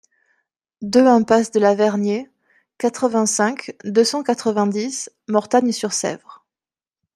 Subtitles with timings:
[0.81, 2.27] deux impasse de la Vergnaie,
[2.79, 6.43] quatre-vingt-cinq, deux cent quatre-vingt-dix, Mortagne-sur-Sèvre